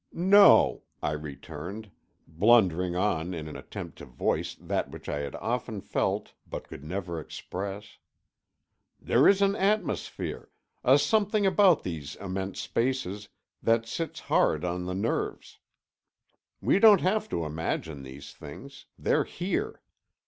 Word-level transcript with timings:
"No," 0.13 0.81
I 1.03 1.11
returned, 1.11 1.91
blundering 2.27 2.95
on 2.95 3.35
in 3.35 3.47
an 3.47 3.55
attempt 3.55 3.99
to 3.99 4.05
voice 4.05 4.55
that 4.59 4.89
which 4.89 5.07
I 5.07 5.19
had 5.19 5.35
often 5.35 5.79
felt, 5.79 6.33
but 6.49 6.67
could 6.67 6.83
never 6.83 7.19
express. 7.19 7.99
"There 8.99 9.27
is 9.27 9.43
an 9.43 9.55
atmosphere, 9.55 10.49
a 10.83 10.97
something 10.97 11.45
about 11.45 11.83
these 11.83 12.15
immense 12.15 12.59
spaces 12.59 13.29
that 13.61 13.85
sits 13.85 14.21
hard 14.21 14.65
on 14.65 14.87
the 14.87 14.95
nerves. 14.95 15.59
We 16.61 16.79
don't 16.79 17.01
have 17.01 17.29
to 17.29 17.45
imagine 17.45 18.01
these 18.01 18.33
things; 18.33 18.87
they're 18.97 19.23
here. 19.25 19.83